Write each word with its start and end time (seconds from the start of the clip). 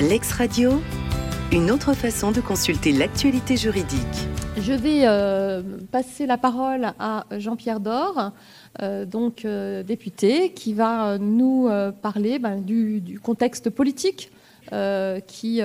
L'ex-radio, 0.00 0.80
une 1.50 1.72
autre 1.72 1.92
façon 1.92 2.30
de 2.30 2.40
consulter 2.40 2.92
l'actualité 2.92 3.56
juridique. 3.56 4.28
Je 4.56 4.72
vais 4.72 5.00
euh, 5.08 5.60
passer 5.90 6.24
la 6.24 6.38
parole 6.38 6.92
à 7.00 7.26
Jean-Pierre 7.36 7.80
Dor, 7.80 8.30
euh, 8.80 9.04
donc 9.04 9.44
euh, 9.44 9.82
député, 9.82 10.52
qui 10.52 10.72
va 10.72 11.18
nous 11.18 11.68
parler 12.00 12.38
ben, 12.38 12.60
du, 12.60 13.18
contexte 13.20 13.70
politique 13.70 14.30
qui 15.26 15.60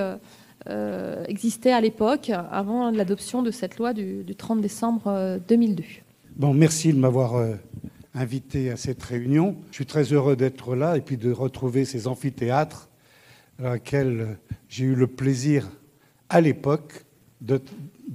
existait 1.28 1.72
à 1.72 1.80
l'époque, 1.80 2.32
avant 2.50 2.90
l'adoption 2.90 3.40
de 3.40 3.52
cette 3.52 3.78
loi 3.78 3.92
du, 3.92 4.24
du 4.24 4.34
30 4.34 4.60
décembre 4.60 5.38
2002. 5.46 5.84
Bon, 6.34 6.52
merci 6.52 6.92
de 6.92 6.98
m'avoir 6.98 7.40
invité 8.16 8.72
à 8.72 8.76
cette 8.76 9.02
réunion. 9.04 9.54
Je 9.70 9.76
suis 9.76 9.86
très 9.86 10.12
heureux 10.12 10.34
d'être 10.34 10.74
là 10.74 10.96
et 10.96 11.02
puis 11.02 11.18
de 11.18 11.30
retrouver 11.30 11.84
ces 11.84 12.08
amphithéâtres 12.08 12.88
à 13.58 13.70
laquelle 13.70 14.38
j'ai 14.68 14.84
eu 14.84 14.94
le 14.94 15.06
plaisir 15.06 15.68
à 16.28 16.40
l'époque 16.40 17.04
de, 17.40 17.60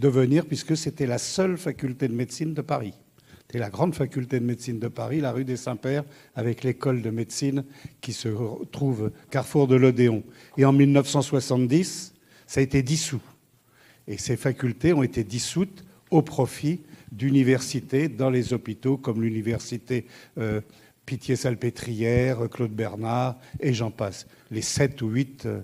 venir, 0.08 0.46
puisque 0.46 0.76
c'était 0.76 1.06
la 1.06 1.18
seule 1.18 1.58
faculté 1.58 2.08
de 2.08 2.14
médecine 2.14 2.54
de 2.54 2.62
Paris. 2.62 2.94
C'était 3.42 3.60
la 3.60 3.70
grande 3.70 3.96
faculté 3.96 4.40
de 4.40 4.46
médecine 4.46 4.80
de 4.80 4.88
Paris, 4.88 5.22
la 5.22 5.32
rue 5.32 5.46
des 5.46 5.58
Saints-Pères, 5.58 6.04
avec 6.36 6.64
l'école 6.64 7.02
de 7.02 7.10
médecine 7.10 7.64
qui 8.02 8.14
se 8.14 8.30
trouve 8.72 9.12
carrefour 9.30 9.68
de 9.68 9.76
l'Odéon. 9.76 10.24
Et 10.58 10.66
en 10.66 10.74
1970, 10.74 12.14
ça 12.46 12.60
a 12.60 12.64
été 12.64 12.84
dissous. 12.84 13.22
Et 14.08 14.18
ces 14.18 14.38
facultés 14.38 14.94
ont 14.94 15.04
été 15.04 15.24
dissoutes 15.24 15.84
au 16.12 16.22
profit 16.22 16.82
d'universités 17.12 18.08
dans 18.08 18.30
les 18.30 18.54
hôpitaux, 18.54 18.98
comme 18.98 19.22
l'université 19.22 20.06
euh, 20.38 20.62
Pitié-Salpêtrière, 21.10 22.48
Claude 22.52 22.72
Bernard, 22.72 23.36
et 23.60 23.74
j'en 23.74 23.90
passe. 23.90 24.28
Les 24.52 24.62
sept 24.62 25.02
ou 25.02 25.08
huit, 25.08 25.48
euh, 25.48 25.62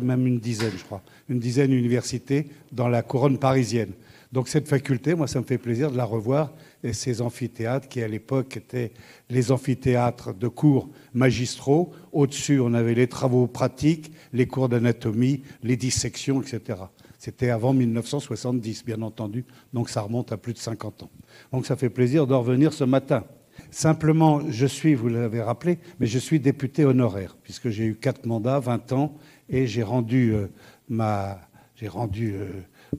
même 0.00 0.26
une 0.26 0.40
dizaine, 0.40 0.72
je 0.76 0.82
crois, 0.82 1.00
une 1.28 1.38
dizaine 1.38 1.70
d'universités 1.70 2.48
dans 2.72 2.88
la 2.88 3.02
couronne 3.02 3.38
parisienne. 3.38 3.92
Donc 4.32 4.48
cette 4.48 4.66
faculté, 4.66 5.14
moi, 5.14 5.28
ça 5.28 5.38
me 5.38 5.44
fait 5.44 5.58
plaisir 5.58 5.92
de 5.92 5.96
la 5.96 6.04
revoir. 6.04 6.52
Et 6.82 6.92
ces 6.92 7.22
amphithéâtres 7.22 7.86
qui, 7.86 8.02
à 8.02 8.08
l'époque, 8.08 8.56
étaient 8.56 8.90
les 9.30 9.52
amphithéâtres 9.52 10.34
de 10.34 10.48
cours 10.48 10.90
magistraux. 11.14 11.92
Au-dessus, 12.10 12.58
on 12.58 12.74
avait 12.74 12.94
les 12.94 13.06
travaux 13.06 13.46
pratiques, 13.46 14.10
les 14.32 14.48
cours 14.48 14.68
d'anatomie, 14.68 15.44
les 15.62 15.76
dissections, 15.76 16.42
etc. 16.42 16.80
C'était 17.20 17.50
avant 17.50 17.72
1970, 17.72 18.84
bien 18.84 19.02
entendu, 19.02 19.44
donc 19.72 19.88
ça 19.88 20.00
remonte 20.00 20.32
à 20.32 20.36
plus 20.36 20.52
de 20.52 20.58
50 20.58 21.04
ans. 21.04 21.10
Donc 21.52 21.64
ça 21.64 21.76
fait 21.76 21.90
plaisir 21.90 22.26
de 22.26 22.34
revenir 22.34 22.72
ce 22.72 22.82
matin. 22.82 23.24
Simplement, 23.70 24.40
je 24.50 24.66
suis, 24.66 24.94
vous 24.94 25.08
l'avez 25.08 25.42
rappelé, 25.42 25.78
mais 26.00 26.06
je 26.06 26.18
suis 26.18 26.40
député 26.40 26.84
honoraire, 26.84 27.36
puisque 27.42 27.68
j'ai 27.68 27.84
eu 27.84 27.94
quatre 27.94 28.26
mandats, 28.26 28.58
20 28.58 28.92
ans, 28.92 29.16
et 29.48 29.66
j'ai 29.66 29.82
rendu, 29.82 30.34
euh, 30.34 30.46
ma, 30.88 31.38
euh, 31.82 32.48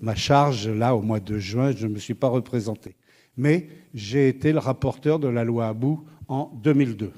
ma 0.02 0.16
charge 0.16 0.68
là 0.68 0.96
au 0.96 1.02
mois 1.02 1.20
de 1.20 1.38
juin, 1.38 1.72
je 1.76 1.88
ne 1.88 1.94
me 1.94 2.00
suis 2.00 2.14
pas 2.14 2.28
représenté. 2.28 2.96
Mais 3.38 3.68
j'ai 3.94 4.28
été 4.28 4.52
le 4.52 4.60
rapporteur 4.60 5.20
de 5.20 5.28
la 5.28 5.44
loi 5.44 5.68
Abou 5.68 6.06
en 6.28 6.52
2002. 6.62 7.12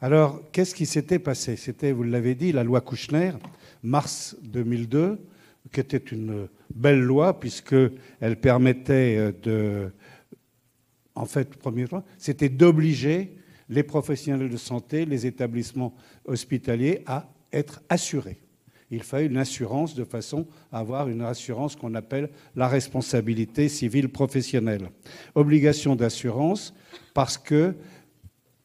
Alors, 0.00 0.42
qu'est-ce 0.50 0.74
qui 0.74 0.84
s'était 0.84 1.20
passé? 1.20 1.56
C'était, 1.56 1.92
vous 1.92 2.02
l'avez 2.02 2.34
dit, 2.34 2.52
la 2.52 2.64
loi 2.64 2.80
Kouchner, 2.80 3.32
mars 3.82 4.36
2002, 4.42 5.18
qui 5.72 5.80
était 5.80 5.96
une 5.96 6.48
belle 6.74 7.00
loi, 7.00 7.38
puisqu'elle 7.38 8.36
permettait 8.40 9.16
euh, 9.16 9.32
de 9.42 9.92
en 11.14 11.26
fait, 11.26 11.56
premier 11.56 11.86
point, 11.86 12.04
c'était 12.18 12.48
d'obliger 12.48 13.36
les 13.68 13.82
professionnels 13.82 14.50
de 14.50 14.56
santé, 14.56 15.04
les 15.04 15.26
établissements 15.26 15.94
hospitaliers 16.24 17.02
à 17.06 17.28
être 17.52 17.82
assurés. 17.88 18.38
Il 18.90 19.02
fallait 19.02 19.26
une 19.26 19.38
assurance 19.38 19.94
de 19.94 20.04
façon 20.04 20.46
à 20.70 20.80
avoir 20.80 21.08
une 21.08 21.22
assurance 21.22 21.76
qu'on 21.76 21.94
appelle 21.94 22.28
la 22.54 22.68
responsabilité 22.68 23.70
civile 23.70 24.10
professionnelle. 24.10 24.90
Obligation 25.34 25.96
d'assurance 25.96 26.74
parce 27.14 27.38
que 27.38 27.74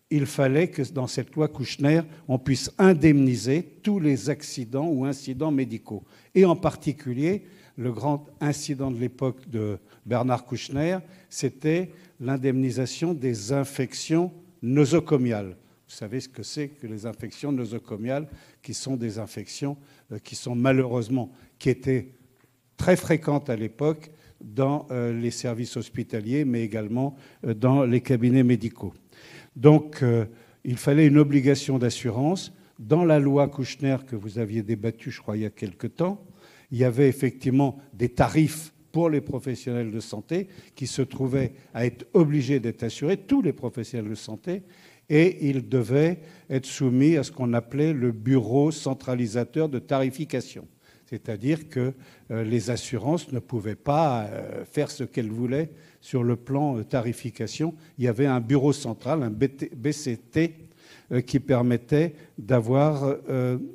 il 0.09 0.25
fallait 0.25 0.69
que 0.69 0.81
dans 0.91 1.07
cette 1.07 1.35
loi 1.35 1.47
Kouchner, 1.49 2.01
on 2.27 2.39
puisse 2.39 2.71
indemniser 2.77 3.63
tous 3.83 3.99
les 3.99 4.29
accidents 4.29 4.87
ou 4.87 5.05
incidents 5.05 5.51
médicaux. 5.51 6.03
Et 6.33 6.45
en 6.45 6.55
particulier, 6.55 7.43
le 7.77 7.91
grand 7.91 8.25
incident 8.41 8.91
de 8.91 8.99
l'époque 8.99 9.49
de 9.49 9.77
Bernard 10.05 10.45
Kouchner, 10.45 10.97
c'était 11.29 11.91
l'indemnisation 12.19 13.13
des 13.13 13.53
infections 13.53 14.31
nosocomiales. 14.61 15.55
Vous 15.87 15.95
savez 15.95 16.19
ce 16.19 16.27
que 16.27 16.43
c'est 16.43 16.69
que 16.69 16.87
les 16.87 17.05
infections 17.05 17.51
nosocomiales, 17.51 18.27
qui 18.61 18.73
sont 18.73 18.97
des 18.97 19.19
infections 19.19 19.77
euh, 20.11 20.19
qui 20.19 20.35
sont 20.35 20.55
malheureusement, 20.55 21.31
qui 21.59 21.69
étaient 21.69 22.09
très 22.75 22.97
fréquentes 22.97 23.49
à 23.49 23.55
l'époque 23.55 24.11
dans 24.41 24.87
euh, 24.91 25.17
les 25.17 25.31
services 25.31 25.77
hospitaliers, 25.77 26.43
mais 26.43 26.63
également 26.63 27.15
euh, 27.45 27.53
dans 27.53 27.83
les 27.83 28.01
cabinets 28.01 28.43
médicaux. 28.43 28.93
Donc, 29.55 30.03
il 30.63 30.77
fallait 30.77 31.07
une 31.07 31.17
obligation 31.17 31.79
d'assurance. 31.79 32.53
Dans 32.77 33.03
la 33.03 33.17
loi 33.17 33.47
Kouchner 33.47 33.97
que 34.05 34.15
vous 34.15 34.37
aviez 34.37 34.61
débattue, 34.61 35.09
je 35.09 35.19
crois, 35.19 35.35
il 35.35 35.41
y 35.41 35.45
a 35.47 35.49
quelque 35.49 35.87
temps, 35.87 36.23
il 36.71 36.77
y 36.77 36.83
avait 36.83 37.07
effectivement 37.07 37.77
des 37.93 38.09
tarifs 38.09 38.73
pour 38.91 39.09
les 39.09 39.21
professionnels 39.21 39.91
de 39.91 39.99
santé 39.99 40.47
qui 40.75 40.87
se 40.87 41.01
trouvaient 41.01 41.53
à 41.73 41.85
être 41.85 42.05
obligés 42.13 42.59
d'être 42.59 42.83
assurés, 42.83 43.17
tous 43.17 43.41
les 43.41 43.53
professionnels 43.53 44.09
de 44.09 44.15
santé, 44.15 44.63
et 45.09 45.49
ils 45.49 45.69
devaient 45.69 46.19
être 46.49 46.65
soumis 46.65 47.15
à 47.15 47.23
ce 47.23 47.31
qu'on 47.31 47.53
appelait 47.53 47.93
le 47.93 48.11
bureau 48.11 48.71
centralisateur 48.71 49.69
de 49.69 49.79
tarification. 49.79 50.67
C'est-à-dire 51.05 51.69
que 51.69 51.93
euh, 52.31 52.43
les 52.43 52.69
assurances 52.69 53.31
ne 53.31 53.39
pouvaient 53.39 53.75
pas 53.75 54.25
euh, 54.25 54.65
faire 54.65 54.91
ce 54.91 55.05
qu'elles 55.05 55.31
voulaient 55.31 55.69
sur 56.01 56.23
le 56.23 56.35
plan 56.35 56.83
tarification. 56.83 57.73
Il 57.97 58.03
y 58.03 58.09
avait 58.09 58.25
un 58.25 58.41
bureau 58.41 58.73
central, 58.73 59.23
un 59.23 59.29
BCT, 59.29 60.37
euh, 60.37 60.66
qui 61.25 61.39
permettait 61.39 62.15
d'avoir 62.37 63.15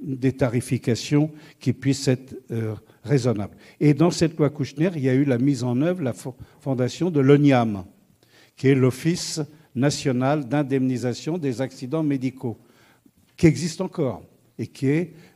des 0.03 0.33
tarifications 0.33 1.31
qui 1.59 1.73
puissent 1.73 2.09
être 2.09 2.35
raisonnable. 3.05 3.57
Et 3.81 3.95
dans 3.95 4.11
cette 4.11 4.37
loi 4.37 4.51
Kouchner, 4.51 4.91
il 4.95 5.03
y 5.03 5.09
a 5.09 5.15
eu 5.15 5.25
la 5.25 5.39
mise 5.39 5.65
en 5.65 5.81
œuvre, 5.81 6.03
la 6.03 6.15
fondation 6.61 7.11
de 7.11 7.21
l'ONIAM, 7.21 7.85
qui 8.57 8.69
est 8.69 8.75
l'Office 8.75 9.41
national 9.75 10.49
d'indemnisation 10.49 11.39
des 11.39 11.61
accidents 11.61 12.03
médicaux, 12.03 12.59
qui 13.37 13.47
existe 13.47 13.81
encore 13.81 14.23
et 14.59 14.67
qui 14.67 14.87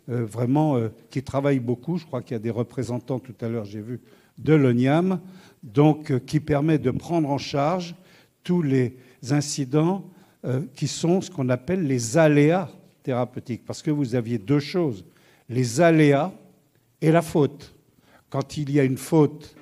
euh, 0.09 0.27
euh, 0.37 0.91
travaille 1.25 1.59
beaucoup. 1.59 1.99
Je 1.99 2.07
crois 2.07 2.23
qu'il 2.23 2.33
y 2.33 2.37
a 2.37 2.41
des 2.41 2.51
représentants 2.51 3.19
tout 3.19 3.34
à 3.41 3.49
l'heure, 3.49 3.65
j'ai 3.65 3.81
vu, 3.81 4.01
de 4.39 4.55
l'ONIAM, 4.55 5.21
donc 5.63 6.11
euh, 6.11 6.19
qui 6.19 6.41
permet 6.41 6.78
de 6.78 6.91
prendre 6.91 7.31
en 7.31 7.39
charge 7.39 7.95
tous 8.45 8.63
les 8.63 8.99
incidents 9.31 10.09
qui 10.75 10.87
sont 10.87 11.21
ce 11.21 11.31
qu'on 11.31 11.49
appelle 11.49 11.87
les 11.87 12.17
aléas 12.17 12.69
thérapeutiques. 13.03 13.65
Parce 13.65 13.83
que 13.83 13.91
vous 13.91 14.15
aviez 14.15 14.39
deux 14.39 14.61
choses. 14.61 15.05
Les 15.49 15.81
aléas, 15.81 16.33
et 17.01 17.11
la 17.11 17.23
faute. 17.23 17.75
Quand 18.31 18.57
il 18.57 18.71
y 18.71 18.81
a 18.81 18.84
une 18.84 18.97
faute 18.97 19.55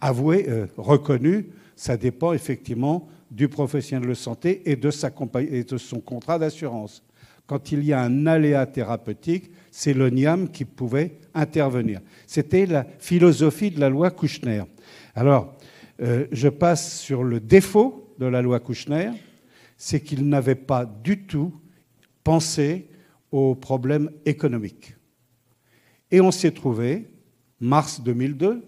avouée, 0.00 0.46
euh, 0.48 0.66
reconnue, 0.76 1.46
ça 1.74 1.96
dépend 1.96 2.32
effectivement 2.32 3.08
du 3.30 3.48
professionnel 3.48 4.08
de 4.08 4.14
santé 4.14 4.62
et 4.70 4.76
de, 4.76 4.90
sa 4.90 5.10
et 5.50 5.64
de 5.64 5.76
son 5.78 6.00
contrat 6.00 6.38
d'assurance. 6.38 7.02
Quand 7.46 7.72
il 7.72 7.84
y 7.84 7.92
a 7.92 8.00
un 8.00 8.26
aléa 8.26 8.66
thérapeutique, 8.66 9.50
c'est 9.70 9.94
l'ONIAM 9.94 10.48
qui 10.48 10.64
pouvait 10.64 11.18
intervenir. 11.34 12.00
C'était 12.26 12.66
la 12.66 12.86
philosophie 12.98 13.70
de 13.70 13.80
la 13.80 13.88
loi 13.88 14.10
Kouchner. 14.10 14.62
Alors, 15.14 15.54
euh, 16.02 16.26
je 16.32 16.48
passe 16.48 17.00
sur 17.00 17.24
le 17.24 17.40
défaut 17.40 18.14
de 18.18 18.26
la 18.26 18.42
loi 18.42 18.60
Kouchner, 18.60 19.10
c'est 19.76 20.00
qu'il 20.00 20.28
n'avait 20.28 20.54
pas 20.54 20.84
du 20.84 21.26
tout 21.26 21.52
pensé 22.24 22.88
aux 23.30 23.54
problèmes 23.54 24.10
économiques. 24.24 24.94
Et 26.10 26.20
on 26.20 26.30
s'est 26.30 26.52
trouvé, 26.52 27.08
mars 27.60 28.00
2002, 28.00 28.64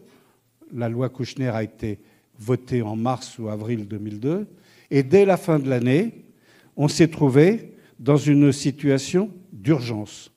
la 0.72 0.88
loi 0.88 1.08
Kouchner 1.08 1.49
a 1.49 1.62
été 1.62 2.00
votée 2.38 2.82
en 2.82 2.96
mars 2.96 3.38
ou 3.38 3.49
avril 3.49 3.87
2002, 3.87 4.46
et 4.90 5.02
dès 5.02 5.25
la 5.25 5.37
fin 5.37 5.58
de 5.58 5.69
l'année, 5.69 6.25
on 6.76 6.88
s'est 6.88 7.08
trouvé 7.08 7.75
dans 7.99 8.16
une 8.16 8.52
situation 8.52 9.31
d'urgence, 9.52 10.31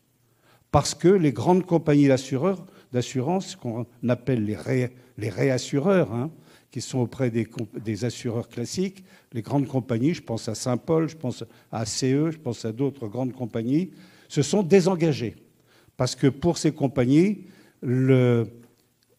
parce 0.71 0.95
que 0.95 1.07
les 1.07 1.31
grandes 1.31 1.65
compagnies 1.65 2.07
d'assurance, 2.07 3.55
qu'on 3.55 3.85
appelle 4.07 4.45
les, 4.45 5.29
réassureurs, 5.29 6.13
hein, 6.13 6.31
qui 6.71 6.79
sont 6.79 6.99
auprès 6.99 7.29
des, 7.29 8.05
assureurs 8.05 8.47
classiques, 8.47 9.03
les 9.33 9.41
grandes 9.41 9.67
compagnies, 9.67 10.13
je 10.13 10.21
pense 10.21 10.47
à 10.47 10.55
Saint-Paul, 10.55 11.09
je 11.09 11.17
pense 11.17 11.43
à 11.71 11.85
CE, 11.85 12.31
je 12.31 12.37
pense 12.37 12.63
à 12.63 12.71
d'autres 12.71 13.07
grandes 13.07 13.33
compagnies, 13.33 13.91
se 14.29 14.41
sont 14.41 14.63
désengagées 14.63 15.35
parce 15.97 16.15
que 16.15 16.27
pour 16.27 16.57
ces 16.57 16.71
compagnies, 16.71 17.43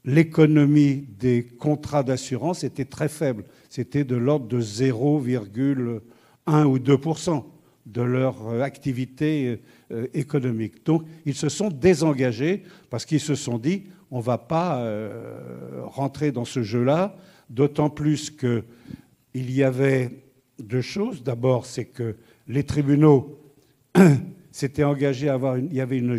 l'économie 0.05 1.07
des 1.19 1.45
contrats 1.45 2.03
d'assurance 2.03 2.65
était 2.65 2.87
très 2.87 3.09
faible. 3.09 3.45
C'était 3.69 4.05
de 4.05 4.17
l'ordre 4.17 4.49
de 4.49 4.61
0,1 4.61 6.65
ou 6.65 6.79
2% 6.79 7.45
de 7.85 8.03
leur 8.03 8.49
euh, 8.49 8.63
activité 8.63 9.61
euh, 9.91 10.07
économique. 10.15 10.87
Donc 10.87 11.05
ils 11.27 11.35
se 11.35 11.49
sont 11.49 11.69
désengagés 11.69 12.63
parce 12.91 13.05
qu'ils 13.05 13.21
se 13.21 13.35
sont 13.35 13.59
dit 13.59 13.85
on 14.11 14.19
ne 14.19 14.23
va 14.23 14.39
pas 14.39 14.85
rentrer 15.85 16.33
dans 16.33 16.45
ce 16.45 16.63
jeu-là, 16.63 17.17
d'autant 17.51 17.91
plus 17.91 18.31
qu'il 18.31 18.65
y 19.35 19.63
avait 19.63 20.11
deux 20.59 20.81
choses. 20.81 21.23
D'abord, 21.23 21.67
c'est 21.67 21.85
que 21.87 22.17
les 22.49 22.65
tribunaux 22.65 23.39
s'étaient 24.53 24.85
engagés 24.85 25.29
à 25.29 25.35
avoir 25.35 25.57
une 25.57 26.17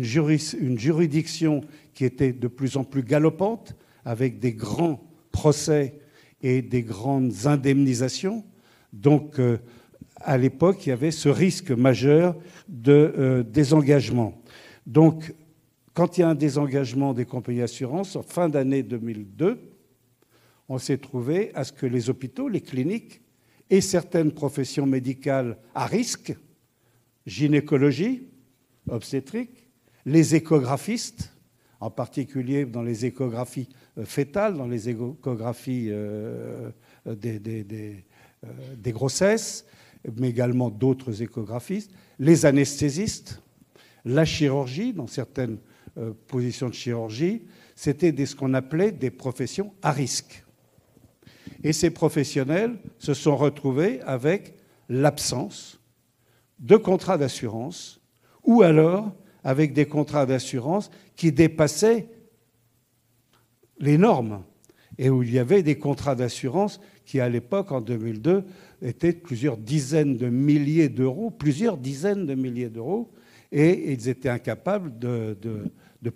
juridiction 0.00 1.60
qui 1.94 2.04
était 2.04 2.32
de 2.32 2.48
plus 2.48 2.76
en 2.76 2.84
plus 2.84 3.02
galopante, 3.02 3.74
avec 4.04 4.38
des 4.38 4.52
grands 4.52 5.00
procès 5.32 5.94
et 6.42 6.60
des 6.62 6.82
grandes 6.82 7.46
indemnisations. 7.46 8.44
Donc, 8.92 9.38
euh, 9.38 9.58
à 10.16 10.38
l'époque, 10.38 10.86
il 10.86 10.90
y 10.90 10.92
avait 10.92 11.10
ce 11.10 11.28
risque 11.28 11.70
majeur 11.70 12.36
de 12.68 13.14
euh, 13.18 13.42
désengagement. 13.42 14.40
Donc, 14.86 15.34
quand 15.94 16.18
il 16.18 16.22
y 16.22 16.24
a 16.24 16.28
un 16.28 16.34
désengagement 16.34 17.14
des 17.14 17.24
compagnies 17.24 17.60
d'assurance, 17.60 18.16
en 18.16 18.22
fin 18.22 18.48
d'année 18.48 18.82
2002, 18.82 19.58
on 20.68 20.78
s'est 20.78 20.98
trouvé 20.98 21.54
à 21.54 21.64
ce 21.64 21.72
que 21.72 21.86
les 21.86 22.10
hôpitaux, 22.10 22.48
les 22.48 22.60
cliniques 22.60 23.20
et 23.70 23.80
certaines 23.80 24.32
professions 24.32 24.86
médicales 24.86 25.58
à 25.74 25.86
risque, 25.86 26.34
gynécologie, 27.26 28.28
obstétrique, 28.88 29.68
les 30.04 30.34
échographistes, 30.34 31.30
en 31.80 31.90
particulier 31.90 32.64
dans 32.64 32.82
les 32.82 33.04
échographies 33.04 33.68
euh, 33.98 34.04
fétales, 34.04 34.56
dans 34.56 34.66
les 34.66 34.88
échographies 34.88 35.88
euh, 35.90 36.70
euh, 37.06 37.14
des, 37.14 38.92
grossesses, 38.92 39.66
mais 40.18 40.30
également 40.30 40.70
d'autres 40.70 41.22
échographistes, 41.22 41.90
les 42.18 42.46
anesthésistes, 42.46 43.42
la 44.04 44.24
chirurgie, 44.24 44.92
dans 44.92 45.06
certaines 45.06 45.58
positions 46.26 46.68
de 46.68 46.74
chirurgie, 46.74 47.42
c'était 47.74 48.26
ce 48.26 48.36
qu'on 48.36 48.52
appelait 48.52 48.92
des 48.92 49.10
professions 49.10 49.72
à 49.80 49.92
risque. 49.92 50.43
Et 51.64 51.72
ces 51.72 51.90
professionnels 51.90 52.76
se 52.98 53.14
sont 53.14 53.36
retrouvés 53.36 54.00
avec 54.02 54.54
l'absence 54.88 55.80
de 56.60 56.76
contrats 56.76 57.18
d'assurance 57.18 58.00
ou 58.44 58.62
alors 58.62 59.10
avec 59.42 59.72
des 59.72 59.86
contrats 59.86 60.26
d'assurance 60.26 60.90
qui 61.16 61.32
dépassaient 61.32 62.06
les 63.80 63.98
normes 63.98 64.44
et 64.98 65.10
où 65.10 65.22
il 65.22 65.32
y 65.32 65.38
avait 65.38 65.62
des 65.62 65.78
contrats 65.78 66.14
d'assurance 66.14 66.80
qui, 67.04 67.18
à 67.18 67.28
l'époque, 67.28 67.72
en 67.72 67.80
2002, 67.80 68.44
étaient 68.82 69.12
plusieurs 69.12 69.56
dizaines 69.56 70.16
de 70.16 70.28
milliers 70.28 70.88
d'euros, 70.88 71.30
plusieurs 71.30 71.76
dizaines 71.76 72.26
de 72.26 72.34
milliers 72.34 72.68
d'euros, 72.68 73.10
et 73.50 73.92
ils 73.92 74.08
étaient 74.08 74.28
incapables 74.28 74.98
de, 74.98 75.36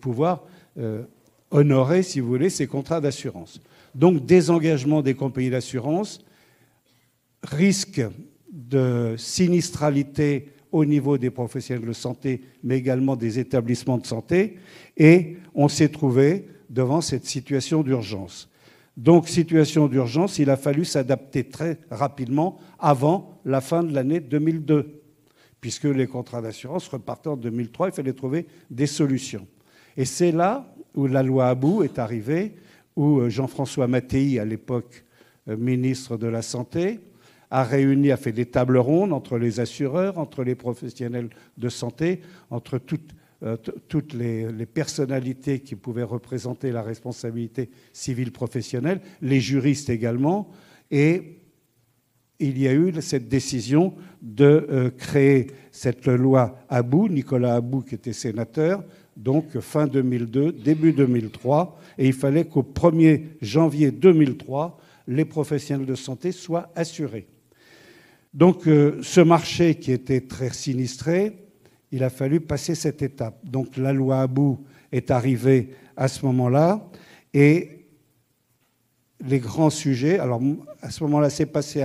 pouvoir 0.01 0.45
euh, 0.79 1.05
honorer, 1.51 2.03
si 2.03 2.21
vous 2.21 2.29
voulez, 2.29 2.51
ces 2.51 2.67
contrats 2.67 3.01
d'assurance. 3.01 3.61
Donc, 3.95 4.27
désengagement 4.27 5.03
des 5.03 5.15
compagnies 5.15 5.51
d'assurance, 5.51 6.25
risque 7.43 8.03
de 8.53 9.15
sinistralité 9.17 10.51
au 10.73 10.85
niveau 10.85 11.17
des 11.17 11.31
professionnels 11.31 11.87
de 11.87 11.93
santé, 11.93 12.43
mais 12.63 12.77
également 12.77 13.17
des 13.17 13.39
établissements 13.39 13.99
de 13.99 14.07
santé, 14.07 14.59
et 14.97 15.37
on 15.55 15.69
s'est 15.69 15.89
trouvé 15.89 16.47
devant 16.69 17.01
cette 17.01 17.25
situation 17.25 17.83
d'urgence. 17.83 18.51
Donc, 18.97 19.29
situation 19.29 19.87
d'urgence, 19.87 20.39
il 20.39 20.51
a 20.51 20.57
fallu 20.57 20.85
s'adapter 20.85 21.45
très 21.45 21.79
rapidement 21.91 22.59
avant 22.79 23.41
la 23.45 23.61
fin 23.61 23.83
de 23.83 23.95
l'année 23.95 24.21
2002, 24.21 25.01
puisque 25.61 25.85
les 25.85 26.07
contrats 26.07 26.43
d'assurance 26.43 26.89
repartaient 26.89 27.29
en 27.29 27.37
2003, 27.37 27.89
il 27.89 27.95
fallait 27.95 28.13
trouver 28.13 28.47
des 28.71 28.87
solutions. 28.87 29.47
Et 29.97 30.05
c'est 30.05 30.33
là 30.33 30.75
où 30.95 31.07
la 31.07 31.23
loi 31.23 31.49
Abou 31.49 31.83
est 31.83 31.99
arrivée, 31.99 32.55
où 32.99 33.21
euh, 33.21 33.31
Jean-François 33.31 33.87
Mattei, 33.87 34.39
à 34.39 34.45
l'époque 34.45 35.05
euh, 35.49 35.57
ministre 35.57 36.17
de 36.17 36.27
la 36.27 36.43
Santé, 36.43 37.01
a 37.51 37.65
réuni, 37.65 38.11
a 38.11 38.17
fait 38.17 38.33
des 38.33 38.47
tables 38.47 38.77
rondes 38.77 39.13
entre 39.13 39.39
les 39.39 39.61
assureurs, 39.61 40.19
entre 40.19 40.43
les 40.43 40.55
professionnels 40.55 41.31
de 41.57 41.69
santé, 41.69 42.21
entre 42.51 42.79
toutes, 42.79 43.15
euh, 43.45 43.57
les, 44.15 44.67
personnalités 44.67 45.61
qui 45.61 45.77
pouvaient 45.77 46.03
représenter 46.03 46.73
la 46.73 46.83
responsabilité 46.83 47.71
civile 47.93 48.33
professionnelle, 48.33 49.01
les 49.23 49.41
juristes 49.41 49.89
également, 49.89 50.51
et 50.91 51.37
il 52.41 52.59
y 52.59 52.69
a 52.69 52.75
eu 52.75 52.93
cette 53.01 53.29
décision 53.29 53.95
de 54.23 54.93
créer 54.97 55.49
cette 55.73 56.07
loi 56.07 56.59
Abou, 56.69 57.09
Nicolas 57.09 57.57
Abou 57.57 57.83
qui 57.83 57.95
était 57.97 58.13
sénateur, 58.13 58.85
donc 59.19 59.59
fin 59.59 59.87
2002, 59.87 60.53
début 60.53 60.93
2003, 60.93 61.79
et 61.99 62.07
il 62.07 62.13
fallait 62.13 62.45
qu'au 62.45 62.63
1er 62.63 63.25
janvier 63.43 63.91
2003, 63.91 64.79
les 65.09 65.25
professionnels 65.25 65.87
de 65.87 65.97
santé 65.97 66.31
soient 66.33 66.71
assurés. 66.77 67.27
Donc 68.33 68.69
euh, 68.69 69.01
ce 69.03 69.21
marché 69.21 69.75
qui 69.75 69.91
était 69.91 70.21
très 70.21 70.51
sinistré, 70.51 71.37
il 71.91 72.05
a 72.05 72.11
fallu 72.11 72.41
passer 72.41 72.75
cette 72.75 73.03
étape. 73.03 73.39
Donc 73.45 73.77
la 73.77 73.93
loi 73.93 74.21
Abou 74.21 74.65
est 74.93 75.11
arrivée 75.11 75.71
à 75.97 76.07
ce 76.07 76.25
moment-là 76.27 76.89
et 77.35 77.87
les 79.27 79.41
grands 79.41 79.71
sujets, 79.71 80.21
alors 80.21 80.41
à 80.81 80.91
ce 80.91 81.03
moment-là 81.05 81.29
c'est 81.29 81.47
passé 81.47 81.85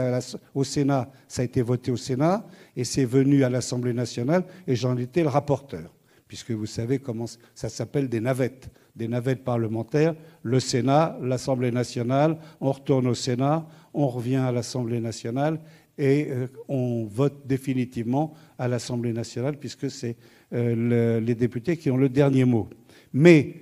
au 0.54 0.64
Sénat, 0.64 1.10
ça 1.28 1.42
a 1.42 1.46
été 1.46 1.64
voté 1.64 1.90
au 1.90 1.98
Sénat 1.98 2.46
et 2.76 2.84
c'est 2.84 3.06
venu 3.06 3.44
à 3.44 3.50
l'Assemblée 3.50 3.94
nationale 3.94 4.44
et 4.68 4.76
j'en 4.76 4.96
étais 4.98 5.24
le 5.24 5.30
rapporteur, 5.30 5.92
puisque 6.34 6.50
vous 6.50 6.66
savez 6.66 6.98
comment 6.98 7.28
ça 7.54 7.70
s'appelle 7.70 8.10
des 8.10 8.20
navettes, 8.20 8.72
des 8.96 9.08
navettes 9.08 9.44
parlementaires, 9.44 10.16
le 10.42 10.60
Sénat, 10.60 11.16
l'Assemblée 11.22 11.70
nationale, 11.70 12.40
on 12.60 12.72
retourne 12.72 13.06
au 13.06 13.14
Sénat, 13.14 13.68
on 13.94 14.08
revient 14.08 14.38
à 14.38 14.52
l'Assemblée 14.52 15.00
nationale 15.00 15.60
et 15.96 16.30
euh, 16.32 16.48
on 16.68 17.06
vote 17.06 17.46
définitivement 17.46 18.34
à 18.58 18.68
l'Assemblée 18.68 19.14
nationale 19.14 19.60
puisque 19.60 19.92
c'est 19.92 20.16
euh, 20.54 21.20
les 21.20 21.36
députés 21.36 21.78
qui 21.78 21.92
ont 21.92 21.98
le 21.98 22.10
dernier 22.10 22.46
mot. 22.46 22.68
Mais 23.14 23.54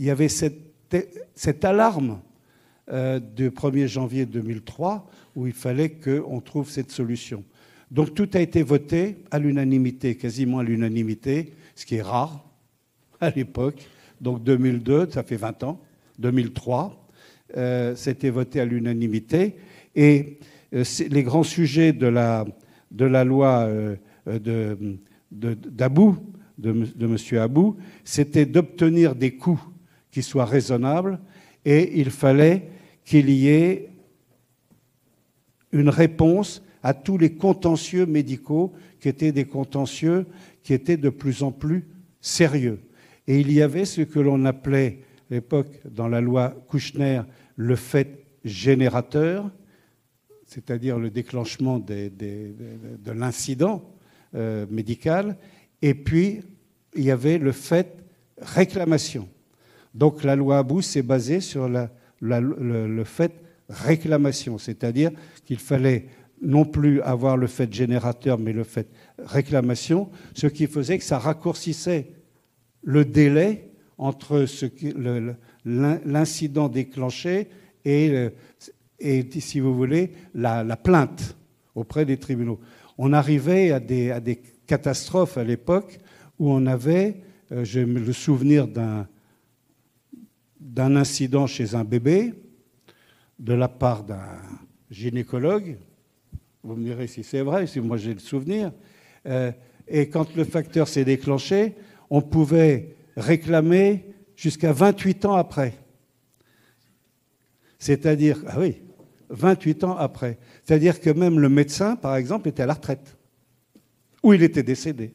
il 0.00 0.06
y 0.06 0.10
avait 0.10 0.26
cette, 0.26 1.64
alarme 1.64 2.18
euh, 2.90 3.20
du 3.20 3.50
1er 3.50 3.86
janvier 3.86 4.26
2003 4.26 5.08
où 5.36 5.46
il 5.46 5.52
fallait 5.52 5.90
qu'on 5.90 6.40
trouve 6.40 6.68
cette 6.68 6.90
solution. 6.90 7.44
Donc 7.90 8.14
tout 8.14 8.28
a 8.34 8.40
été 8.40 8.62
voté 8.62 9.18
à 9.30 9.38
l'unanimité, 9.38 10.16
quasiment 10.16 10.58
à 10.58 10.64
l'unanimité, 10.64 11.52
ce 11.78 11.86
qui 11.86 11.96
est 11.96 12.02
rare 12.02 12.44
à 13.20 13.30
l'époque. 13.30 13.86
Donc 14.20 14.42
2002, 14.42 15.10
ça 15.10 15.22
fait 15.22 15.36
20 15.36 15.62
ans, 15.62 15.80
2003, 16.18 17.08
c'était 17.94 18.30
voté 18.30 18.60
à 18.60 18.64
l'unanimité. 18.64 19.54
Et 19.94 20.38
euh, 20.74 20.82
les 21.08 21.22
grands 21.22 21.44
sujets 21.44 21.92
de 21.92 22.08
la, 22.08 22.44
de 22.90 23.04
loi 23.04 23.68
euh, 23.68 23.96
d'Abou, 25.30 26.16
de, 26.58 26.72
de, 26.72 27.06
M. 27.06 27.38
Abou, 27.40 27.76
c'était 28.02 28.44
d'obtenir 28.44 29.14
des 29.14 29.36
coûts 29.36 29.62
qui 30.10 30.22
soient 30.22 30.44
raisonnables 30.44 31.20
et 31.64 32.00
il 32.00 32.10
fallait 32.10 32.68
qu'il 33.04 33.30
y 33.30 33.48
ait 33.48 33.90
une 35.70 35.88
réponse 35.88 36.62
à 36.82 36.94
tous 36.94 37.18
les 37.18 37.34
contentieux 37.34 38.06
médicaux 38.06 38.72
qui 39.00 39.08
étaient 39.08 39.32
des 39.32 39.44
contentieux 39.44 40.26
qui 40.62 40.74
étaient 40.74 40.96
de 40.96 41.10
plus 41.10 41.42
en 41.42 41.52
plus 41.52 41.86
sérieux. 42.20 42.80
Et 43.26 43.40
il 43.40 43.52
y 43.52 43.62
avait 43.62 43.84
ce 43.84 44.02
que 44.02 44.20
l'on 44.20 44.44
appelait 44.44 45.00
à 45.30 45.34
l'époque 45.34 45.80
dans 45.84 46.08
la 46.08 46.20
loi 46.20 46.54
Kouchner 46.68 47.22
le 47.56 47.76
fait 47.76 48.24
générateur, 48.44 49.50
c'est-à-dire 50.46 50.98
le 50.98 51.10
déclenchement 51.10 51.78
de 51.78 53.12
l'incident 53.12 53.84
euh, 54.34 54.66
médical, 54.70 55.36
et 55.82 55.94
puis 55.94 56.40
il 56.94 57.04
y 57.04 57.10
avait 57.10 57.38
le 57.38 57.52
fait 57.52 57.96
réclamation. 58.40 59.28
Donc 59.94 60.24
la 60.24 60.36
loi 60.36 60.58
Abou 60.58 60.82
s'est 60.82 61.02
basée 61.02 61.40
sur 61.40 61.68
le, 62.20 63.04
fait 63.04 63.32
réclamation, 63.68 64.58
c'est-à-dire 64.58 65.10
qu'il 65.44 65.58
fallait 65.58 66.06
non 66.40 66.64
plus 66.64 67.00
avoir 67.02 67.36
le 67.36 67.46
fait 67.46 67.72
générateur, 67.72 68.38
mais 68.38 68.52
le 68.52 68.64
fait 68.64 68.88
réclamation, 69.18 70.10
ce 70.34 70.46
qui 70.46 70.66
faisait 70.66 70.98
que 70.98 71.04
ça 71.04 71.18
raccourcissait 71.18 72.12
le 72.82 73.04
délai 73.04 73.72
entre 73.98 74.46
l'incident 75.64 76.68
déclenché 76.68 77.48
et 77.84 78.30
et, 78.98 79.28
si 79.40 79.60
vous 79.60 79.74
voulez, 79.74 80.12
la, 80.34 80.76
plainte 80.76 81.36
auprès 81.74 82.04
des 82.04 82.16
tribunaux. 82.16 82.60
On 82.96 83.12
arrivait 83.12 83.70
à 83.70 83.80
des, 83.80 84.40
catastrophes 84.66 85.38
à 85.38 85.44
l'époque 85.44 85.98
où 86.38 86.50
on 86.50 86.66
avait, 86.66 87.22
euh, 87.52 87.64
j'ai 87.64 87.86
le 87.86 88.12
souvenir 88.12 88.68
d'un 88.68 89.06
incident 90.96 91.46
chez 91.46 91.74
un 91.74 91.84
bébé 91.84 92.34
de 93.38 93.54
la 93.54 93.68
part 93.68 94.04
d'un 94.04 94.28
gynécologue, 94.90 95.78
Vous 96.62 96.74
me 96.74 96.84
direz 96.84 97.06
si 97.06 97.22
c'est 97.22 97.42
vrai, 97.42 97.66
si 97.66 97.80
moi 97.80 97.96
j'ai 97.96 98.14
le 98.14 98.20
souvenir. 98.20 98.72
Euh, 99.26 99.52
et 99.86 100.08
quand 100.08 100.34
le 100.36 100.44
facteur 100.44 100.88
s'est 100.88 101.04
déclenché, 101.04 101.74
on 102.10 102.20
pouvait 102.20 102.96
réclamer 103.16 104.14
jusqu'à 104.36 104.72
28 104.72 105.24
ans 105.24 105.34
après. 105.34 105.74
C'est-à-dire, 107.78 108.42
ah 108.46 108.58
oui, 108.58 108.82
28 109.30 109.84
ans 109.84 109.96
après. 109.96 110.38
C'est-à-dire 110.64 111.00
que 111.00 111.10
même 111.10 111.38
le 111.38 111.48
médecin, 111.48 111.96
par 111.96 112.16
exemple, 112.16 112.48
était 112.48 112.62
à 112.62 112.66
la 112.66 112.74
retraite. 112.74 113.16
Ou 114.22 114.32
il 114.32 114.42
était 114.42 114.62
décédé. 114.62 115.14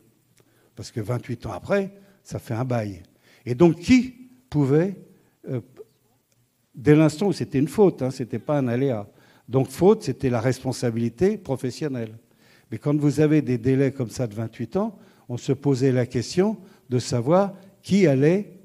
Parce 0.76 0.92
que 0.92 1.02
28 1.02 1.46
ans 1.46 1.52
après, 1.52 1.92
ça 2.24 2.40
fait 2.40 2.54
un 2.54 2.66
bail. 2.66 3.04
Et 3.46 3.56
donc, 3.56 3.80
qui 3.80 4.30
pouvait, 4.50 4.96
euh, 5.50 5.62
dès 6.74 6.96
l'instant 6.96 7.28
où 7.28 7.34
c'était 7.34 7.60
une 7.60 7.68
faute, 7.68 8.02
hein, 8.02 8.12
ce 8.12 8.24
n'était 8.24 8.40
pas 8.40 8.58
un 8.58 8.68
aléa. 8.68 9.08
Donc, 9.50 9.70
faute, 9.70 10.04
c'était 10.04 10.30
la 10.30 10.40
responsabilité 10.40 11.38
professionnelle. 11.38 12.18
Mais 12.72 12.78
quand 12.78 12.96
vous 12.96 13.20
avez 13.20 13.42
des 13.42 13.58
délais 13.58 13.92
comme 13.92 14.10
ça 14.10 14.28
de 14.28 14.34
28 14.34 14.78
ans, 14.78 14.98
on 15.30 15.38
se 15.38 15.52
posait 15.52 15.92
la 15.92 16.06
question 16.06 16.58
de 16.90 17.00
savoir 17.00 17.54
qui 17.82 18.08
allait 18.08 18.60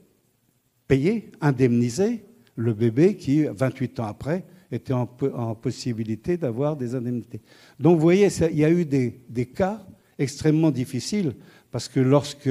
payer, 0.87 1.31
indemniser 1.41 2.25
le 2.57 2.73
bébé 2.73 3.17
qui, 3.17 3.45
28 3.45 4.01
ans 4.01 4.07
après, 4.07 4.45
était 4.71 4.93
en, 4.93 5.07
possibilité 5.55 6.37
d'avoir 6.37 6.77
des 6.77 6.95
indemnités. 6.95 7.41
Donc 7.79 7.97
vous 7.97 8.03
voyez, 8.03 8.29
il 8.51 8.59
y 8.59 8.65
a 8.65 8.71
eu 8.71 8.85
des, 8.85 9.47
cas 9.47 9.87
extrêmement 10.19 10.71
difficiles, 10.71 11.35
parce 11.71 11.89
que 11.89 12.01
lorsque 12.01 12.51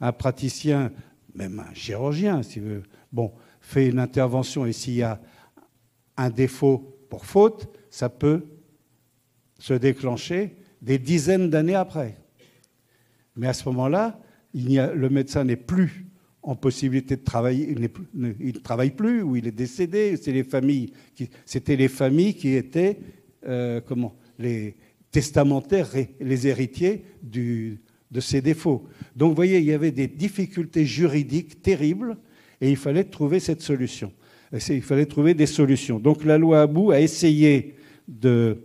un 0.00 0.12
praticien, 0.12 0.92
même 1.34 1.60
un 1.60 1.74
chirurgien, 1.74 2.42
si 2.42 2.60
veut, 2.60 2.82
bon, 3.12 3.32
fait 3.60 3.88
une 3.88 3.98
intervention 3.98 4.66
et 4.66 4.72
s'il 4.72 4.94
y 4.94 5.02
a 5.02 5.20
un 6.16 6.30
défaut 6.30 6.97
pour 7.08 7.26
faute, 7.26 7.68
ça 7.90 8.08
peut 8.08 8.46
se 9.58 9.74
déclencher 9.74 10.56
des 10.82 10.98
dizaines 10.98 11.50
d'années 11.50 11.74
après. 11.74 12.16
Mais 13.36 13.48
à 13.48 13.52
ce 13.52 13.68
moment-là, 13.68 14.20
le 14.54 15.08
médecin 15.08 15.44
n'est 15.44 15.56
plus 15.56 16.06
en 16.42 16.54
possibilité 16.56 17.16
de 17.16 17.24
travailler, 17.24 17.68
il 17.70 17.90
ne 18.14 18.50
travaille 18.52 18.90
plus 18.90 19.22
ou 19.22 19.36
il 19.36 19.46
est 19.46 19.52
décédé. 19.52 20.16
C'est 20.16 20.32
les 20.32 20.44
familles 20.44 20.92
qui, 21.14 21.28
c'était 21.44 21.76
les 21.76 21.88
familles 21.88 22.34
qui 22.34 22.54
étaient 22.54 22.98
euh, 23.46 23.80
les 24.38 24.76
testamentaires, 25.10 25.90
les 26.20 26.46
héritiers 26.46 27.04
de 27.22 28.20
ces 28.20 28.40
défauts. 28.40 28.88
Donc 29.16 29.30
vous 29.30 29.36
voyez, 29.36 29.58
il 29.58 29.64
y 29.64 29.72
avait 29.72 29.92
des 29.92 30.08
difficultés 30.08 30.86
juridiques 30.86 31.60
terribles 31.62 32.16
et 32.60 32.70
il 32.70 32.76
fallait 32.76 33.04
trouver 33.04 33.40
cette 33.40 33.62
solution. 33.62 34.12
Il 34.52 34.82
fallait 34.82 35.06
trouver 35.06 35.34
des 35.34 35.46
solutions. 35.46 35.98
Donc 35.98 36.24
la 36.24 36.38
loi 36.38 36.62
Abou 36.62 36.90
a 36.90 37.00
essayé 37.00 37.76
de, 38.06 38.58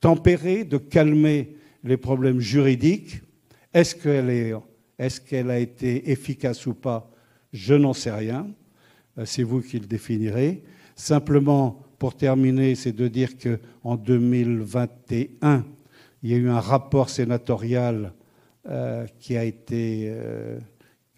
tempérer, 0.00 0.64
de 0.64 0.78
calmer 0.78 1.56
les 1.84 1.96
problèmes 1.96 2.40
juridiques. 2.40 3.20
Est-ce 3.74 3.94
qu'elle 3.94 4.30
est 4.30 4.54
qu'elle 5.26 5.50
a 5.50 5.58
été 5.58 6.10
efficace 6.10 6.66
ou 6.66 6.74
pas? 6.74 7.10
Je 7.52 7.74
n'en 7.74 7.92
sais 7.92 8.12
rien. 8.12 8.46
Euh, 9.18 9.24
c'est 9.24 9.42
vous 9.42 9.60
qui 9.60 9.78
le 9.78 9.86
définirez. 9.86 10.62
Simplement, 10.94 11.82
pour 11.98 12.14
terminer, 12.16 12.74
c'est 12.74 12.92
de 12.92 13.08
dire 13.08 13.30
qu'en 13.38 13.96
2021, 13.96 15.64
il 16.22 16.30
y 16.30 16.34
a 16.34 16.36
eu 16.36 16.48
un 16.48 16.60
rapport 16.60 17.10
sénatorial 17.10 18.12
euh, 18.68 19.06
qui 19.18 19.36
a 19.36 19.44
été, 19.44 20.04
euh, 20.06 20.58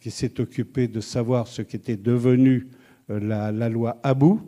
qui 0.04 0.10
s'est 0.10 0.38
occupé 0.38 0.86
de 0.86 1.00
savoir 1.00 1.48
ce 1.48 1.62
qu'était 1.62 1.96
devenu 1.96 2.68
la, 3.08 3.50
la, 3.50 3.70
loi 3.70 3.98
Abou 4.02 4.38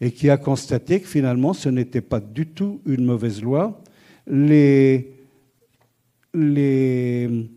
et 0.00 0.10
qui 0.10 0.28
a 0.28 0.36
constaté 0.36 1.00
que 1.00 1.06
finalement 1.06 1.52
ce 1.52 1.68
n'était 1.68 2.00
pas 2.00 2.18
du 2.18 2.48
tout 2.48 2.80
une 2.84 3.04
mauvaise 3.04 3.40
loi. 3.40 3.80
Les, 4.26 5.12
les, 6.34 7.48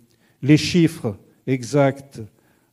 les 0.43 0.57
chiffres 0.57 1.17
exacts 1.47 2.21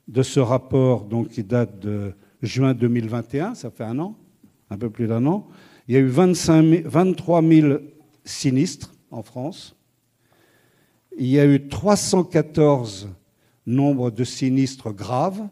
de 0.06 0.22
ce 0.22 0.38
rapport, 0.38 1.06
donc, 1.06 1.28
qui 1.28 1.44
date 1.44 1.80
de 1.80 2.12
juin 2.42 2.74
2021, 2.74 3.54
ça 3.54 3.70
fait 3.70 3.84
un 3.84 3.98
an, 3.98 4.18
un 4.68 4.76
peu 4.76 4.90
plus 4.90 5.06
d'un 5.06 5.24
an, 5.24 5.48
il 5.88 5.94
y 5.94 5.96
a 5.96 6.00
eu 6.00 6.08
25 6.08 6.82
23 6.84 7.42
000 7.42 7.78
sinistres 8.22 8.92
en 9.10 9.22
France. 9.22 9.74
Il 11.16 11.28
y 11.28 11.40
a 11.40 11.46
eu 11.46 11.68
314 11.68 13.08
nombres 13.68 14.10
de 14.10 14.24
sinistres 14.24 14.92
graves. 14.92 15.46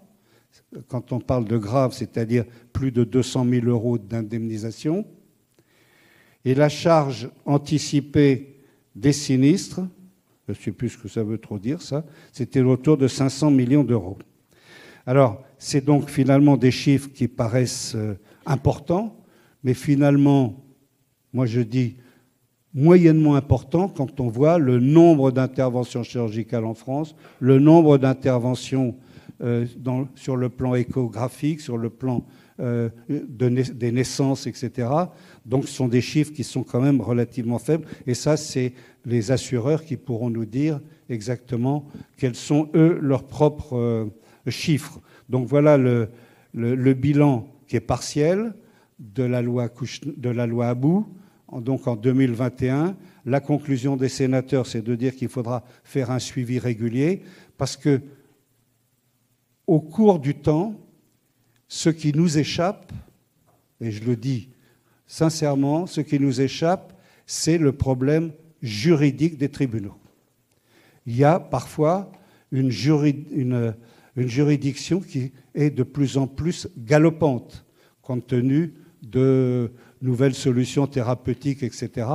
Quand 0.89 1.13
on 1.13 1.21
parle 1.21 1.45
de 1.45 1.59
graves, 1.59 1.93
c'est-à-dire 1.93 2.45
plus 2.73 2.91
de 2.91 3.05
200 3.05 3.47
000 3.49 3.67
euros 3.67 3.99
d'indemnisation. 3.99 5.07
Et 6.45 6.55
la 6.55 6.69
charge 6.69 7.29
anticipée 7.45 8.61
des 8.95 9.13
sinistres, 9.13 9.81
je 10.49 10.53
ne 10.53 10.57
sais 10.57 10.73
plus 10.73 10.91
ce 10.91 10.99
que 10.99 11.09
ça 11.09 11.23
veut 11.23 11.39
trop 11.39 11.59
dire, 11.59 11.83
ça, 11.83 12.05
c'était 12.33 12.61
autour 12.61 12.97
de 12.97 13.09
500 13.09 13.51
millions 13.51 13.85
d'euros. 13.85 14.19
Alors, 15.05 15.45
c'est 15.59 15.85
donc 15.85 16.09
finalement 16.09 16.57
des 16.57 16.71
chiffres 16.71 17.11
qui 17.13 17.29
paraissent 17.29 17.95
euh, 17.95 18.15
importants, 18.45 19.17
mais 19.63 19.75
finalement, 19.75 20.65
moi 21.33 21.47
je 21.47 21.61
dis 21.61 21.97
moyennement 22.76 23.35
importants 23.35 23.88
quand 23.88 24.21
on 24.21 24.28
voit 24.28 24.59
le 24.59 24.78
nombre 24.78 25.33
d'interventions 25.33 26.02
chirurgicales 26.02 26.66
en 26.66 26.75
France, 26.75 27.16
le 27.40 27.59
nombre 27.59 27.99
d'interventions 27.99 28.95
euh, 29.42 29.66
sur 30.14 30.37
le 30.37 30.49
plan 30.50 30.75
échographique, 30.75 31.61
sur 31.61 31.78
le 31.78 31.90
plan 31.90 32.25
euh, 32.61 32.88
des 33.09 33.92
naissances, 33.92 34.47
etc. 34.47 34.88
Donc 35.45 35.66
ce 35.66 35.75
sont 35.75 35.88
des 35.88 36.00
chiffres 36.00 36.33
qui 36.33 36.45
sont 36.45 36.62
quand 36.62 36.80
même 36.80 37.00
relativement 37.00 37.59
faibles. 37.59 37.87
Et 38.06 38.14
ça, 38.14 38.37
c'est 38.37 38.73
les 39.04 39.30
assureurs 39.30 39.85
qui 39.85 39.97
pourront 39.97 40.30
nous 40.30 40.47
dire 40.47 40.80
exactement 41.09 41.87
quels 42.16 42.35
sont, 42.35 42.68
eux, 42.75 42.99
leurs 43.00 43.25
propres 43.25 43.76
euh, 43.76 44.04
chiffres. 44.49 45.00
Donc 45.28 45.47
voilà 45.47 45.76
le, 45.76 46.09
bilan 46.95 47.47
qui 47.68 47.76
est 47.76 47.80
partiel 47.80 48.54
de 48.99 49.23
la 49.23 49.42
loi, 49.42 49.68
de 50.04 50.30
la 50.30 50.47
loi 50.47 50.68
Abou, 50.68 51.06
donc 51.53 51.87
en 51.87 51.97
2021. 51.97 52.97
La 53.25 53.41
conclusion 53.41 53.97
des 53.97 54.09
sénateurs, 54.09 54.67
c'est 54.67 54.83
de 54.83 54.95
dire 54.95 55.15
qu'il 55.15 55.29
faudra 55.29 55.65
faire 55.85 56.11
un 56.11 56.19
suivi 56.19 56.59
régulier, 56.59 57.23
parce 57.59 57.76
que 57.76 58.00
au 59.67 59.81
cours 59.81 60.19
du 60.19 60.35
temps, 60.35 60.75
ce 61.69 61.91
qui 61.91 62.12
nous 62.12 62.38
échappe, 62.38 62.93
et 63.81 63.91
je 63.91 64.05
le 64.05 64.17
dis 64.17 64.49
sincèrement, 65.07 65.87
ce 65.87 66.00
qui 66.00 66.21
nous 66.21 66.41
échappe, 66.41 66.93
c'est 67.26 67.59
le 67.59 67.73
problème 67.73 68.33
juridique 68.62 69.37
des 69.37 69.49
tribunaux. 69.49 69.97
Il 71.07 71.17
y 71.17 71.25
a 71.25 71.38
parfois 71.38 72.11
une, 72.50 72.71
juridiction 74.17 75.00
qui 75.00 75.33
est 75.55 75.71
de 75.71 75.83
plus 75.83 76.17
en 76.17 76.26
plus 76.26 76.69
galopante, 76.76 77.65
compte 78.03 78.26
tenu 78.26 78.75
de 79.03 79.73
nouvelles 80.03 80.35
solutions 80.35 80.87
thérapeutiques, 80.87 81.62
etc. 81.62 82.09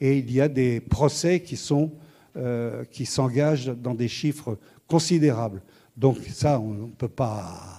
Et 0.00 0.18
il 0.18 0.32
y 0.32 0.40
a 0.40 0.48
des 0.48 0.80
procès 0.80 1.40
qui 1.40 1.58
euh, 2.36 2.84
qui 2.90 3.06
s'engagent 3.06 3.66
dans 3.66 3.94
des 3.94 4.08
chiffres 4.08 4.58
considérables. 4.86 5.62
Donc 5.96 6.18
ça, 6.32 6.60
on 6.60 6.72
ne 6.72 6.86
peut 6.86 7.08
pas 7.08 7.78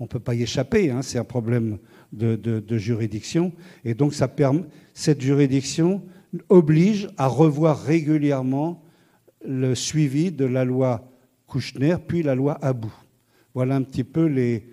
on 0.00 0.06
peut 0.06 0.18
pas 0.18 0.34
y 0.34 0.42
échapper, 0.42 0.90
hein, 0.90 1.02
c'est 1.02 1.18
un 1.18 1.24
problème 1.24 1.78
de, 2.10 2.78
juridiction. 2.78 3.52
Et 3.84 3.92
donc 3.94 4.14
ça 4.14 4.28
permet, 4.28 4.64
cette 4.94 5.20
juridiction 5.20 6.02
oblige 6.48 7.08
à 7.18 7.26
revoir 7.26 7.82
régulièrement 7.82 8.82
le 9.44 9.74
suivi 9.74 10.32
de 10.32 10.46
la 10.46 10.64
loi 10.64 11.06
Kouchner, 11.46 11.96
puis 12.06 12.22
la 12.22 12.34
loi 12.34 12.58
Abou. 12.62 12.92
Voilà 13.52 13.76
un 13.76 13.82
petit 13.82 14.04
peu 14.04 14.24
les, 14.24 14.66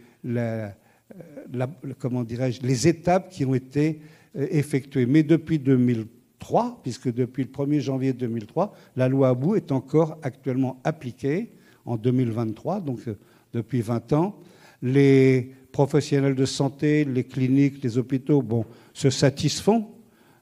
comment 1.99 2.25
les 2.61 2.87
étapes 2.87 3.29
qui 3.29 3.43
ont 3.43 3.55
été 3.55 3.99
effectuées. 4.37 5.05
Mais 5.05 5.23
depuis 5.23 5.59
2003, 5.59 6.79
puisque 6.83 7.11
depuis 7.11 7.43
le 7.43 7.49
1er 7.49 7.79
janvier 7.79 8.13
2003, 8.13 8.73
la 8.95 9.07
loi 9.09 9.29
Abou 9.29 9.55
est 9.55 9.71
encore 9.71 10.17
actuellement 10.21 10.79
appliquée 10.83 11.51
en 11.85 11.97
2023, 11.97 12.81
donc 12.81 12.99
euh, 13.07 13.17
depuis 13.53 13.81
20 13.81 14.13
ans 14.13 14.39
les 14.81 15.51
professionnels 15.71 16.35
de 16.35 16.45
santé, 16.45 17.03
les 17.05 17.23
cliniques, 17.23 17.83
les 17.83 17.97
hôpitaux 17.97 18.41
bon, 18.41 18.65
se 18.93 19.09
satisfont 19.09 19.87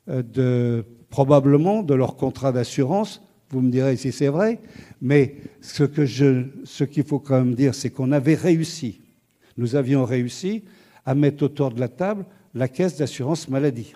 euh, 0.09 0.83
probablement 1.09 1.83
de 1.83 1.93
leur 1.93 2.15
contrat 2.15 2.51
d'assurance. 2.51 3.21
Vous 3.49 3.61
me 3.61 3.71
direz 3.71 3.95
si 3.95 4.11
c'est 4.11 4.27
vrai, 4.27 4.59
mais 5.01 5.35
ce 5.61 5.85
ce 5.85 6.83
qu'il 6.83 7.03
faut 7.03 7.19
quand 7.19 7.37
même 7.37 7.55
dire, 7.55 7.75
c'est 7.75 7.89
qu'on 7.89 8.11
avait 8.11 8.35
réussi, 8.35 9.01
nous 9.57 9.75
avions 9.75 10.03
réussi 10.03 10.63
à 11.05 11.15
mettre 11.15 11.43
autour 11.43 11.71
de 11.71 11.79
la 11.79 11.87
table 11.87 12.25
la 12.55 12.67
caisse 12.69 12.97
d'assurance 12.97 13.49
maladie. 13.49 13.93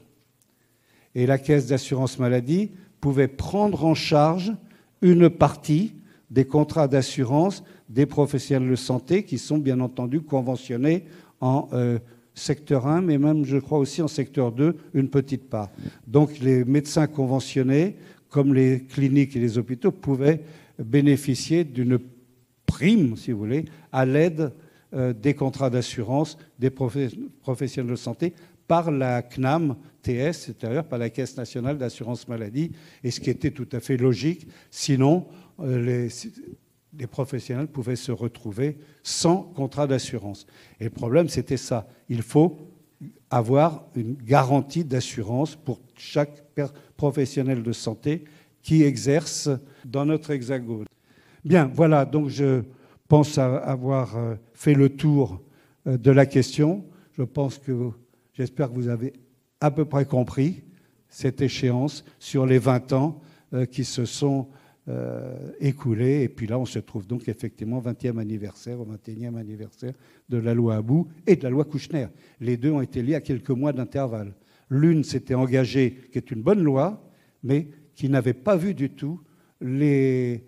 Et 1.16 1.26
la 1.26 1.40
caisse 1.40 1.68
d'assurance 1.68 2.20
maladie 2.20 2.72
pouvait 3.02 3.30
prendre 3.30 3.86
en 3.86 3.96
charge 3.96 4.54
une 5.02 5.30
partie 5.30 5.94
des 6.30 6.46
contrats 6.46 6.88
d'assurance 6.88 7.64
des 7.88 8.06
professionnels 8.06 8.70
de 8.70 8.76
santé 8.76 9.24
qui 9.24 9.40
sont 9.40 9.58
bien 9.58 9.80
entendu 9.80 10.22
conventionnés 10.22 11.06
en 11.42 11.70
euh, 11.74 11.98
secteur 12.36 12.86
1, 12.86 13.02
mais 13.02 13.18
même, 13.18 13.46
je 13.46 13.58
crois 13.58 13.80
aussi 13.80 14.02
en 14.02 14.08
secteur 14.08 14.52
2, 14.52 14.76
une 14.94 15.10
petite 15.10 15.50
part. 15.50 15.72
Donc 16.06 16.38
les 16.40 16.64
médecins 16.66 17.08
conventionnés, 17.08 17.96
comme 18.30 18.54
les 18.54 18.84
cliniques 18.84 19.36
et 19.36 19.40
les 19.40 19.58
hôpitaux, 19.58 19.92
pouvaient 19.92 20.44
bénéficier 20.78 21.64
d'une 21.64 21.98
prime, 22.66 23.16
si 23.18 23.32
vous 23.32 23.40
voulez, 23.40 23.66
à 23.92 24.06
l'aide 24.06 24.52
euh, 24.94 25.14
des 25.14 25.34
contrats 25.34 25.70
d'assurance 25.70 26.38
des 26.58 26.70
professionnels 26.70 27.92
de 27.92 27.96
santé 27.96 28.34
par 28.70 28.92
la 28.92 29.24
CNAM 29.24 29.76
TS, 30.04 30.34
c'est-à-dire 30.34 30.84
par 30.84 31.00
la 31.00 31.10
Caisse 31.10 31.36
nationale 31.36 31.80
d'assurance 31.80 32.28
maladie, 32.28 32.72
et 33.04 33.10
ce 33.10 33.20
qui 33.20 33.32
était 33.32 33.50
tout 33.50 33.68
à 33.72 33.80
fait 33.80 33.98
logique. 33.98 34.48
Sinon, 34.70 35.26
euh, 35.60 35.82
les, 35.82 36.08
les 36.96 37.08
professionnels 37.08 37.68
pouvaient 37.68 37.96
se 37.96 38.12
retrouver 38.12 38.78
sans 39.02 39.42
contrat 39.42 39.88
d'assurance. 39.88 40.46
Et 40.80 40.84
le 40.84 40.92
problème, 40.92 41.30
c'était 41.30 41.58
ça. 41.58 41.88
Il 42.10 42.22
faut 42.22 42.60
avoir 43.32 43.88
une 43.96 44.14
garantie 44.14 44.84
d'assurance 44.84 45.56
pour 45.56 45.80
chaque 45.96 46.44
professionnel 46.96 47.64
de 47.64 47.72
santé 47.72 48.26
qui 48.62 48.84
exerce 48.84 49.50
dans 49.84 50.06
notre 50.06 50.30
hexagone. 50.30 50.86
Bien, 51.44 51.72
voilà, 51.74 52.06
donc 52.06 52.30
je 52.30 52.62
pense 53.08 53.40
avoir 53.40 54.16
euh, 54.16 54.36
fait 54.54 54.76
le 54.76 54.90
tour 54.90 55.42
euh, 55.88 55.98
de 55.98 56.12
la 56.12 56.28
question. 56.28 56.86
Je 57.18 57.24
pense 57.24 57.58
que, 57.58 57.90
j'espère 58.40 58.70
que 58.70 58.76
vous 58.76 58.88
avez 58.88 59.14
à 59.60 59.70
peu 59.70 59.84
près 59.84 60.06
compris 60.06 60.64
cette 61.10 61.42
échéance 61.42 62.06
sur 62.20 62.46
les 62.46 62.58
20 62.58 62.94
ans 62.94 63.22
euh, 63.54 63.66
qui 63.66 63.84
se 63.84 64.06
sont 64.06 64.48
écoulés. 65.60 66.24
Et 66.24 66.30
puis 66.30 66.48
là, 66.48 66.58
on 66.58 66.66
se 66.66 66.80
trouve 66.80 67.06
donc 67.06 67.30
effectivement 67.30 67.78
au 67.78 67.82
20e 67.84 68.18
anniversaire, 68.18 68.80
au 68.80 68.88
21e 68.88 69.36
anniversaire 69.38 69.94
de 70.30 70.38
la 70.40 70.56
loi 70.56 70.78
Abou 70.78 71.08
et 71.28 71.36
de 71.36 71.44
la 71.44 71.52
loi 71.52 71.64
Kouchner. 71.64 72.08
Les 72.42 72.58
deux 72.58 72.72
ont 72.72 72.82
été 72.82 73.04
liés 73.04 73.14
à 73.14 73.22
quelques 73.22 73.52
mois 73.52 73.72
d'intervalle. 73.72 74.34
L'une 74.68 75.04
s'était 75.04 75.36
engagée, 75.36 75.96
qui 76.12 76.18
est 76.18 76.32
une 76.32 76.42
bonne 76.42 76.64
loi, 76.64 77.08
mais 77.44 77.68
qui 77.94 78.10
n'avait 78.10 78.34
pas 78.34 78.56
vu 78.56 78.74
du 78.74 78.90
tout 78.90 79.22
les, 79.62 80.42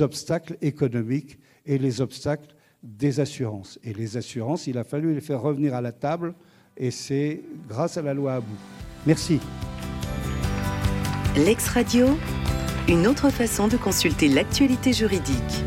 obstacles 0.00 0.56
économiques 0.62 1.38
et 1.66 1.76
les 1.76 2.00
obstacles 2.00 2.54
des 2.82 3.20
assurances. 3.20 3.78
Et 3.82 3.92
les 3.92 4.16
assurances, 4.16 4.66
il 4.66 4.78
a 4.78 4.84
fallu 4.84 5.14
les 5.14 5.20
faire 5.20 5.42
revenir 5.42 5.74
à 5.74 5.80
la 5.80 5.92
table, 5.92 6.34
et 6.76 6.90
c'est 6.90 7.42
grâce 7.68 7.96
à 7.96 8.02
la 8.02 8.14
loi 8.14 8.34
Abou. 8.34 8.54
Merci. 9.06 9.40
L'ex-radio, 11.36 12.18
une 12.88 13.06
autre 13.06 13.30
façon 13.30 13.68
de 13.68 13.76
consulter 13.76 14.28
l'actualité 14.28 14.92
juridique. 14.92 15.64